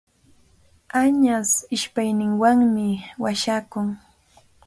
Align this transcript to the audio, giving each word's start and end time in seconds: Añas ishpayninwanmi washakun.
Añas 1.01 1.49
ishpayninwanmi 1.75 2.87
washakun. 3.23 3.87